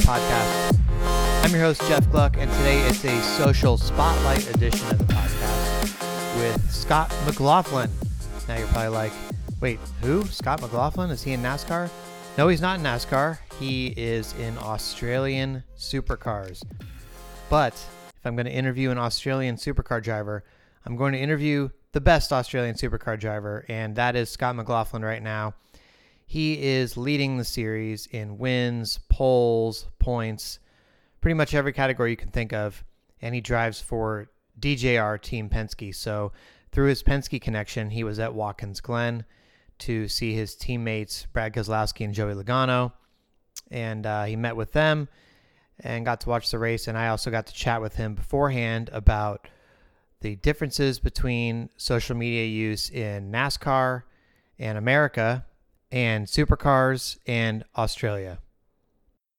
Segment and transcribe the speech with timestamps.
[0.00, 0.78] podcast.
[1.44, 6.36] I'm your host, Jeff Gluck, and today it's a social spotlight edition of the podcast
[6.36, 7.90] with Scott McLaughlin.
[8.46, 9.12] Now you're probably like,
[9.60, 10.24] wait, who?
[10.26, 11.10] Scott McLaughlin?
[11.10, 11.90] Is he in NASCAR?
[12.36, 13.38] No, he's not in NASCAR.
[13.58, 16.62] He is in Australian supercars.
[17.50, 20.44] But if I'm going to interview an Australian supercar driver,
[20.86, 25.22] I'm going to interview the best Australian supercar driver, and that is Scott McLaughlin right
[25.22, 25.54] now.
[26.30, 30.58] He is leading the series in wins, poles, points,
[31.22, 32.84] pretty much every category you can think of,
[33.22, 34.28] and he drives for
[34.60, 35.94] DJR Team Penske.
[35.94, 36.32] So
[36.70, 39.24] through his Penske connection, he was at Watkins Glen
[39.78, 42.92] to see his teammates Brad Keselowski and Joey Logano,
[43.70, 45.08] and uh, he met with them
[45.80, 46.88] and got to watch the race.
[46.88, 49.48] And I also got to chat with him beforehand about
[50.20, 54.02] the differences between social media use in NASCAR
[54.58, 55.46] and America
[55.90, 58.38] and supercars and Australia.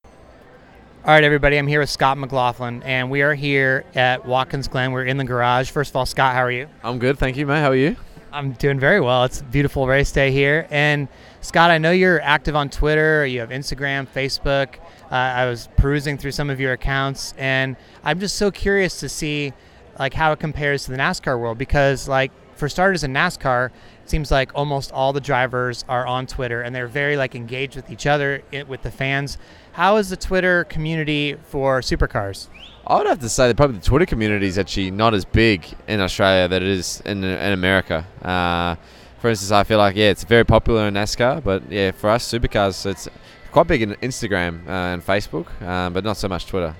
[0.03, 4.91] All right, everybody, I'm here with Scott McLaughlin, and we are here at Watkins Glen.
[4.91, 5.71] We're in the garage.
[5.71, 6.67] First of all, Scott, how are you?
[6.83, 7.61] I'm good, thank you, mate.
[7.61, 7.95] How are you?
[8.31, 9.23] I'm doing very well.
[9.23, 10.67] It's a beautiful race day here.
[10.69, 11.07] And
[11.41, 14.75] Scott, I know you're active on Twitter, you have Instagram, Facebook.
[15.09, 19.09] Uh, I was perusing through some of your accounts, and I'm just so curious to
[19.09, 19.53] see
[19.97, 23.71] like how it compares to the NASCAR world because like for starters in NASCAR,
[24.09, 27.89] seems like almost all the drivers are on Twitter and they're very like engaged with
[27.89, 29.37] each other, with the fans.
[29.73, 32.47] How is the Twitter community for supercars?
[32.87, 35.65] I would have to say that probably the Twitter community is actually not as big
[35.87, 38.05] in Australia that it is in, in America.
[38.21, 38.75] Uh,
[39.19, 42.27] for instance, I feel like yeah, it's very popular in NASCAR, but yeah, for us
[42.27, 43.07] supercars, it's
[43.51, 46.75] quite big in Instagram uh, and Facebook, uh, but not so much Twitter.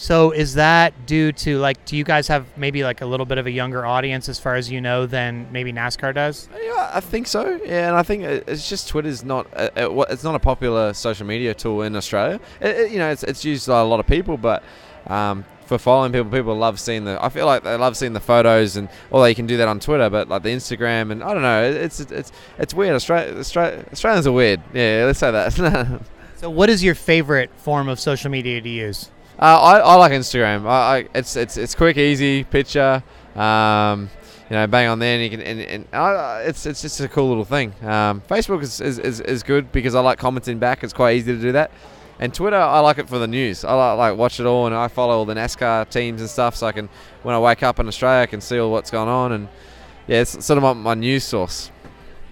[0.00, 3.36] So is that due to like, do you guys have maybe like a little bit
[3.36, 6.48] of a younger audience as far as you know than maybe NASCAR does?
[6.54, 7.60] Yeah, I think so.
[7.64, 11.52] Yeah, and I think it's just Twitter's not a, it's not a popular social media
[11.52, 12.38] tool in Australia.
[12.60, 14.62] It, it, you know, it's it's used by a lot of people, but
[15.08, 17.22] um, for following people, people love seeing the.
[17.22, 19.80] I feel like they love seeing the photos, and although you can do that on
[19.80, 22.94] Twitter, but like the Instagram, and I don't know, it's it's it's weird.
[22.94, 24.60] Australia, Australia Australians are weird.
[24.72, 26.02] Yeah, let's say that.
[26.36, 29.10] so, what is your favorite form of social media to use?
[29.38, 30.66] Uh, I, I like Instagram.
[30.66, 33.02] I, I, it's it's it's quick, easy picture.
[33.36, 34.10] Um,
[34.50, 37.08] you know, bang on there, and you can, and, and uh, it's it's just a
[37.08, 37.72] cool little thing.
[37.82, 40.82] Um, Facebook is, is, is, is, good because I like commenting back.
[40.82, 41.70] It's quite easy to do that.
[42.18, 43.64] And Twitter, I like it for the news.
[43.64, 46.56] I like, like watch it all, and I follow all the NASCAR teams and stuff,
[46.56, 46.88] so I can
[47.22, 49.48] when I wake up in Australia, I can see all what's going on, and
[50.08, 51.70] yeah, it's sort of my, my news source.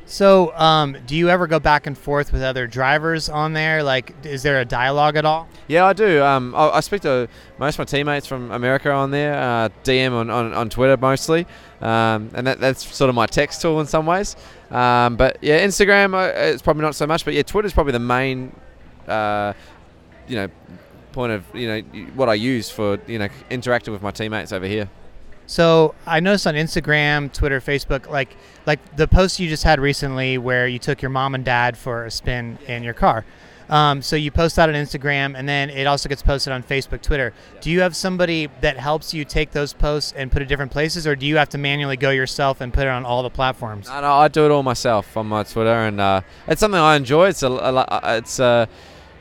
[0.09, 3.83] So, um, do you ever go back and forth with other drivers on there?
[3.83, 5.49] Like, is there a dialogue at all?
[5.67, 6.22] Yeah, I do.
[6.22, 7.28] Um, I, I, speak to
[7.59, 11.44] most of my teammates from America on there, uh, DM on, on, on, Twitter mostly,
[11.81, 14.37] um, and that, that's sort of my text tool in some ways.
[14.71, 17.93] Um, but yeah, Instagram uh, it's probably not so much, but yeah, Twitter is probably
[17.93, 18.55] the main,
[19.09, 19.55] uh,
[20.28, 20.49] you know,
[21.11, 21.81] point of you know
[22.15, 24.88] what I use for you know interacting with my teammates over here.
[25.46, 28.36] So I noticed on Instagram, Twitter, Facebook, like
[28.66, 32.04] like the post you just had recently, where you took your mom and dad for
[32.04, 33.24] a spin in your car.
[33.68, 37.02] Um, so you post that on Instagram, and then it also gets posted on Facebook,
[37.02, 37.32] Twitter.
[37.60, 41.06] Do you have somebody that helps you take those posts and put it different places,
[41.06, 43.88] or do you have to manually go yourself and put it on all the platforms?
[43.88, 46.96] No, no I do it all myself on my Twitter, and uh, it's something I
[46.96, 47.28] enjoy.
[47.28, 48.66] It's a, a it's uh,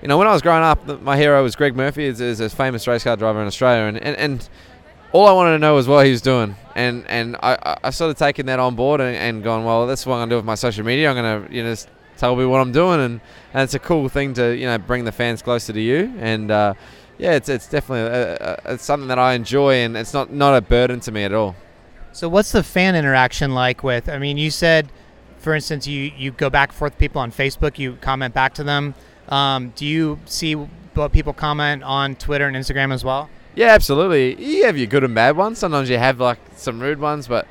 [0.02, 2.50] you know when I was growing up, my hero was Greg Murphy, is, is a
[2.50, 4.50] famous race car driver in Australia, and and, and
[5.16, 8.12] all I wanted to know was what he was doing, and and I, I sort
[8.12, 10.46] of taken that on board and, and gone, well, that's what I'm gonna do with
[10.46, 11.10] my social media.
[11.10, 11.74] I'm gonna you know
[12.18, 13.22] tell people what I'm doing, and,
[13.54, 16.52] and it's a cool thing to you know bring the fans closer to you, and
[16.52, 16.74] uh,
[17.18, 20.54] yeah, it's it's definitely a, a, it's something that I enjoy, and it's not not
[20.54, 21.56] a burden to me at all.
[22.12, 24.10] So what's the fan interaction like with?
[24.10, 24.92] I mean, you said,
[25.38, 28.54] for instance, you you go back and forth with people on Facebook, you comment back
[28.56, 28.96] to them.
[29.30, 33.30] Um, do you see what people comment on Twitter and Instagram as well?
[33.56, 34.36] Yeah, absolutely.
[34.44, 35.60] You have your good and bad ones.
[35.60, 37.48] Sometimes you have like some rude ones, but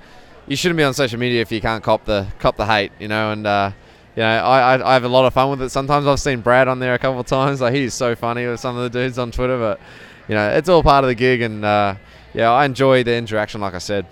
[0.46, 3.08] you shouldn't be on social media if you can't cop the cop the hate, you
[3.08, 3.32] know.
[3.32, 3.72] And uh,
[4.14, 5.70] you know, I, I, I have a lot of fun with it.
[5.70, 7.62] Sometimes I've seen Brad on there a couple of times.
[7.62, 9.80] Like he's so funny with some of the dudes on Twitter, but
[10.28, 11.40] you know, it's all part of the gig.
[11.40, 11.94] And uh,
[12.34, 14.06] yeah, I enjoy the interaction, like I said.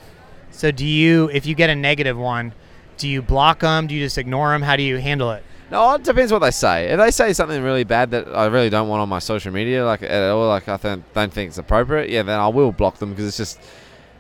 [0.51, 2.53] So, do you, if you get a negative one,
[2.97, 3.87] do you block them?
[3.87, 4.63] Do you just ignore them?
[4.63, 5.43] How do you handle it?
[5.73, 6.89] No, it depends what they say.
[6.89, 9.87] If they say something really bad that I really don't want on my social media,
[9.87, 12.99] like at all, like I th- don't think it's appropriate, yeah, then I will block
[12.99, 13.59] them because it's just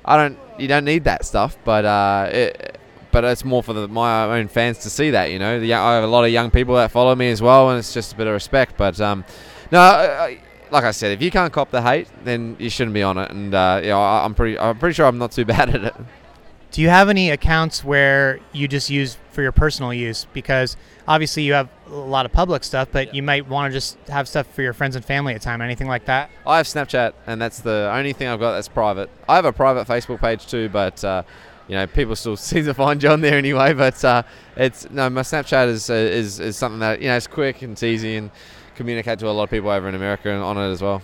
[0.02, 0.38] I don't.
[0.58, 2.78] You don't need that stuff, but uh, it,
[3.10, 5.30] but it's more for the, my own fans to see that.
[5.30, 7.68] You know, the, I have a lot of young people that follow me as well,
[7.68, 8.78] and it's just a bit of respect.
[8.78, 9.22] But um,
[9.70, 9.78] no.
[9.78, 10.40] I,
[10.70, 13.30] like I said, if you can't cop the hate, then you shouldn't be on it.
[13.30, 15.84] And uh, you know, I, I'm pretty, I'm pretty sure I'm not too bad at
[15.84, 15.94] it.
[16.72, 20.26] Do you have any accounts where you just use for your personal use?
[20.32, 23.98] Because obviously you have a lot of public stuff, but you might want to just
[24.08, 25.60] have stuff for your friends and family at time.
[25.60, 26.30] Anything like that?
[26.46, 29.10] I have Snapchat, and that's the only thing I've got that's private.
[29.28, 31.24] I have a private Facebook page too, but uh,
[31.68, 33.74] you know people still seem to find you on there anyway.
[33.74, 34.22] But uh,
[34.56, 37.72] it's no, my Snapchat is uh, is is something that you know it's quick and
[37.72, 38.30] it's easy and
[38.76, 41.02] communicate to a lot of people over in America on it as well.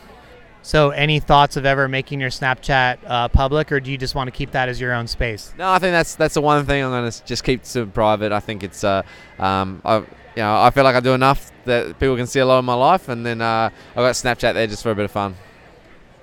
[0.62, 4.28] So, any thoughts of ever making your Snapchat uh, public, or do you just want
[4.28, 5.52] to keep that as your own space?
[5.56, 8.32] No, I think that's that's the one thing I'm going to just keep to private.
[8.32, 9.02] I think it's, uh,
[9.38, 10.04] um, I, you
[10.36, 12.74] know, I feel like I do enough that people can see a lot of my
[12.74, 15.36] life, and then uh, I've got Snapchat there just for a bit of fun.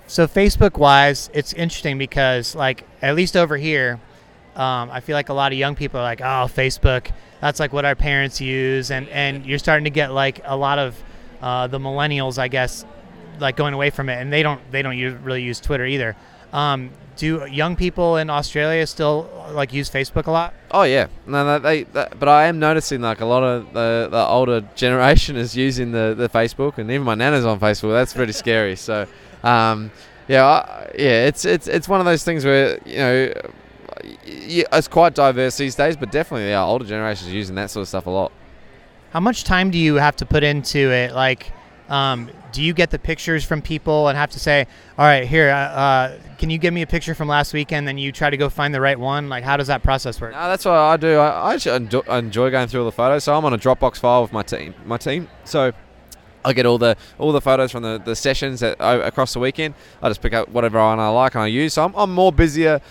[0.07, 3.99] So, Facebook wise, it's interesting because, like, at least over here,
[4.55, 7.11] um, I feel like a lot of young people are like, "Oh, Facebook,
[7.41, 10.77] that's like what our parents use," and and you're starting to get like a lot
[10.77, 11.01] of
[11.41, 12.85] uh, the millennials, I guess,
[13.39, 16.15] like going away from it, and they don't they don't use, really use Twitter either.
[16.53, 20.53] Um, do young people in Australia still like use Facebook a lot?
[20.71, 24.25] Oh yeah, no, they, they, but I am noticing like a lot of the, the
[24.25, 27.91] older generation is using the, the Facebook, and even my nana's on Facebook.
[27.93, 28.75] That's pretty scary.
[28.75, 29.07] So,
[29.43, 29.91] um,
[30.27, 33.33] yeah, I, yeah, it's it's it's one of those things where you know.
[34.27, 38.05] It's quite diverse these days, but definitely, yeah, older generations using that sort of stuff
[38.05, 38.31] a lot.
[39.11, 41.13] How much time do you have to put into it?
[41.13, 41.51] Like,
[41.89, 44.65] um, do you get the pictures from people and have to say,
[44.97, 47.87] all right, here, uh, uh, can you give me a picture from last weekend?
[47.87, 49.29] Then you try to go find the right one.
[49.29, 50.33] Like, how does that process work?
[50.33, 51.17] No, that's what I do.
[51.17, 53.23] I, I enjoy, going through all the photos.
[53.23, 54.73] So I'm on a Dropbox file with my team.
[54.85, 55.27] My team.
[55.43, 55.73] So
[56.45, 59.73] I get all the all the photos from the, the sessions that, across the weekend.
[60.01, 61.73] I just pick up whatever one I like and I use.
[61.73, 62.81] So I'm, I'm more busier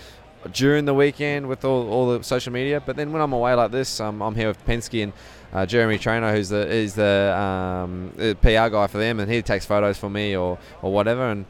[0.51, 2.81] during the weekend with all, all the social media.
[2.81, 5.13] But then when I'm away like this, um, I'm here with Penske and
[5.53, 9.41] uh, Jeremy Trainer, who's the is the, um, the PR guy for them, and he
[9.41, 11.45] takes photos for me or, or whatever, and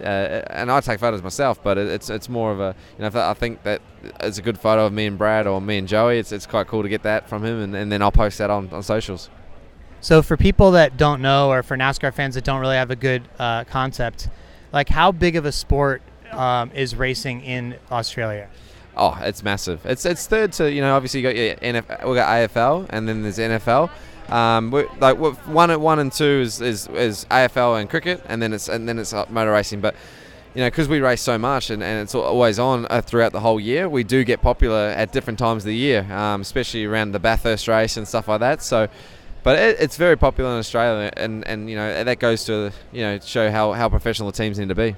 [0.00, 3.10] uh, and I take photos myself, but it, it's it's more of a you know
[3.14, 3.80] I think that
[4.20, 6.18] it's a good photo of me and Brad or me and Joey.
[6.18, 8.50] It's it's quite cool to get that from him, and, and then I'll post that
[8.50, 9.30] on, on socials.
[10.00, 12.96] So for people that don't know, or for NASCAR fans that don't really have a
[12.96, 14.28] good uh, concept,
[14.72, 16.02] like how big of a sport
[16.36, 18.48] um, is racing in Australia?
[18.96, 19.84] Oh, it's massive.
[19.84, 23.08] It's it's third to you know obviously you got your NFL, we got AFL and
[23.08, 23.90] then there's NFL.
[24.30, 28.52] Um, like one at one and two is, is, is AFL and cricket, and then
[28.52, 29.80] it's and then it's uh, motor racing.
[29.80, 29.94] But
[30.54, 33.40] you know, because we race so much and, and it's always on uh, throughout the
[33.40, 37.12] whole year, we do get popular at different times of the year, um, especially around
[37.12, 38.62] the Bathurst race and stuff like that.
[38.62, 38.88] So,
[39.42, 43.02] but it, it's very popular in Australia, and, and you know that goes to you
[43.02, 44.96] know show how, how professional the teams need to be.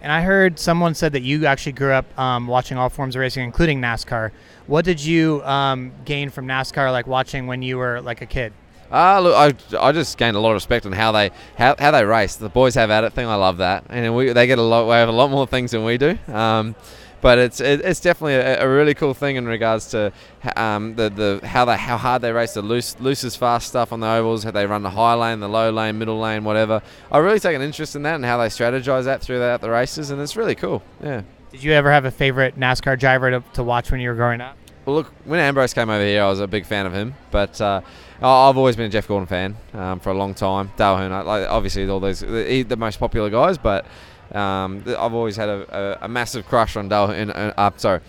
[0.00, 3.20] And I heard someone said that you actually grew up um, watching all forms of
[3.20, 4.30] racing, including NASCAR.
[4.66, 8.52] What did you um, gain from NASCAR, like watching when you were like a kid?
[8.90, 11.90] Uh, look, I, I just gained a lot of respect on how they how, how
[11.90, 12.36] they race.
[12.36, 13.26] The boys have at it thing.
[13.26, 14.86] I love that, and we they get a lot.
[14.86, 16.18] We have a lot more things than we do.
[16.28, 16.74] Um,
[17.20, 20.12] but it's it, it's definitely a, a, really cool thing in regards to
[20.56, 24.00] um, the the how they how hard they race the loose loosest fast stuff on
[24.00, 26.82] the ovals, how they run the high lane, the low lane, middle lane, whatever.
[27.10, 30.10] I really take an interest in that and how they strategize that throughout the races,
[30.10, 30.82] and it's really cool.
[31.02, 31.22] Yeah.
[31.50, 34.40] Did you ever have a favorite NASCAR driver to, to watch when you were growing
[34.42, 34.56] up?
[34.84, 37.60] Well, look, when Ambrose came over here, I was a big fan of him, but.
[37.60, 37.80] Uh,
[38.20, 40.72] I've always been a Jeff Gordon fan um, for a long time.
[40.76, 43.86] Dale Earnhardt, like obviously all those the most popular guys, but
[44.32, 47.10] um, I've always had a, a, a, massive crush on Dale.
[47.10, 48.00] In, uh, uh, sorry,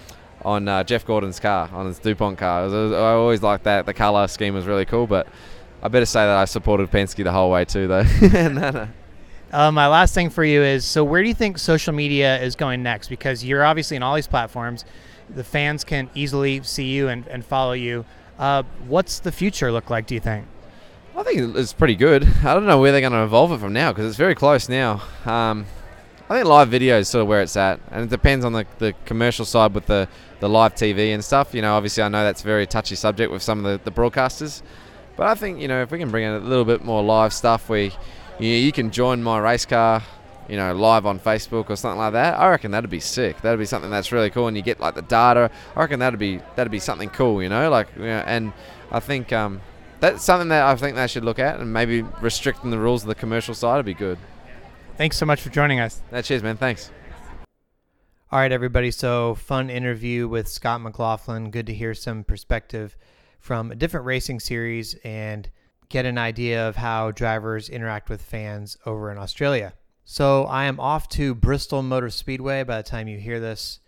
[0.43, 2.63] on uh, Jeff Gordon's car, on his Dupont car.
[2.63, 3.85] Was, I always liked that.
[3.85, 5.27] The color scheme was really cool, but
[5.81, 8.03] I better say that I supported Penske the whole way too, though.
[8.33, 8.87] no, no.
[9.51, 12.55] Uh, my last thing for you is so where do you think social media is
[12.55, 13.07] going next?
[13.07, 14.85] Because you're obviously in all these platforms,
[15.33, 18.05] the fans can easily see you and, and follow you.
[18.37, 20.05] Uh, what's the future look like?
[20.05, 20.45] Do you think?
[21.15, 22.27] I think it's pretty good.
[22.43, 24.69] I don't know where they're going to evolve it from now because it's very close
[24.69, 25.01] now.
[25.25, 25.65] Um,
[26.31, 28.67] I think live video is sort of where it's at, and it depends on the,
[28.77, 30.07] the commercial side with the,
[30.39, 31.55] the live TV and stuff.
[31.55, 33.91] You know, obviously, I know that's a very touchy subject with some of the, the
[33.91, 34.61] broadcasters,
[35.15, 37.33] but I think you know if we can bring in a little bit more live
[37.33, 37.91] stuff, where
[38.39, 40.03] you, you can join my race car,
[40.47, 42.39] you know, live on Facebook or something like that.
[42.39, 43.41] I reckon that'd be sick.
[43.41, 45.49] That'd be something that's really cool, and you get like the data.
[45.75, 48.53] I reckon that'd be that'd be something cool, you know, like you know, and
[48.91, 49.61] I think um,
[49.99, 53.07] that's something that I think they should look at, and maybe restricting the rules of
[53.07, 54.19] the commercial side would be good.
[54.99, 56.01] Thanks so much for joining us.
[56.11, 56.57] That cheers, man.
[56.57, 56.91] Thanks.
[58.33, 58.91] All right, everybody.
[58.91, 61.51] So, fun interview with Scott McLaughlin.
[61.51, 62.97] Good to hear some perspective
[63.39, 65.49] from a different racing series and
[65.87, 69.73] get an idea of how drivers interact with fans over in Australia.
[70.03, 72.63] So, I am off to Bristol Motor Speedway.
[72.63, 73.79] By the time you hear this,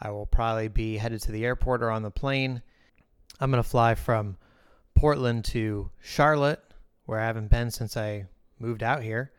[0.00, 2.62] I will probably be headed to the airport or on the plane.
[3.40, 4.36] I'm going to fly from
[4.94, 6.62] Portland to Charlotte,
[7.06, 8.26] where I haven't been since I
[8.60, 9.32] moved out here.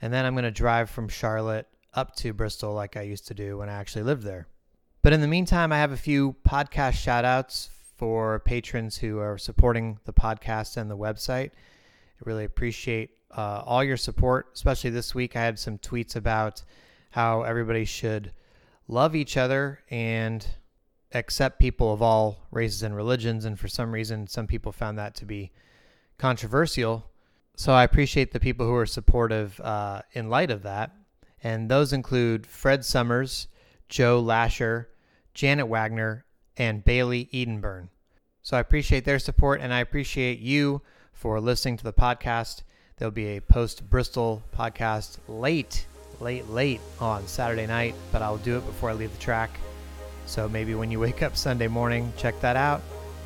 [0.00, 3.34] And then I'm going to drive from Charlotte up to Bristol like I used to
[3.34, 4.46] do when I actually lived there.
[5.02, 9.38] But in the meantime, I have a few podcast shout outs for patrons who are
[9.38, 11.50] supporting the podcast and the website.
[11.50, 15.36] I really appreciate uh, all your support, especially this week.
[15.36, 16.62] I had some tweets about
[17.10, 18.32] how everybody should
[18.86, 20.46] love each other and
[21.12, 23.44] accept people of all races and religions.
[23.44, 25.50] And for some reason, some people found that to be
[26.18, 27.10] controversial.
[27.58, 30.92] So I appreciate the people who are supportive uh, in light of that.
[31.42, 33.48] And those include Fred Summers,
[33.88, 34.90] Joe Lasher,
[35.34, 36.24] Janet Wagner,
[36.56, 37.88] and Bailey Edenburn.
[38.42, 42.62] So I appreciate their support and I appreciate you for listening to the podcast.
[42.96, 45.84] There'll be a post Bristol podcast late,
[46.20, 49.50] late, late on Saturday night, but I'll do it before I leave the track.
[50.26, 52.82] So maybe when you wake up Sunday morning, check that out.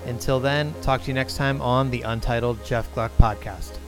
[0.07, 3.82] Until then, talk to you next time on the Untitled Jeff Gluck podcast.